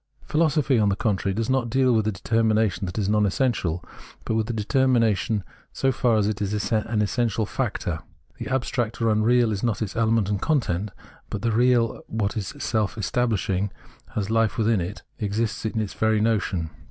[0.23, 3.85] Philosophy, on the contrary, does not deal with a determination that is non essential,
[4.25, 7.99] but with a deter mination so far as it is an essential factor.
[8.39, 10.89] The abstract or unreal is not its element and content,
[11.29, 13.69] but the real, what is self establishing,
[14.15, 16.71] has life within itself, existence in its very notion.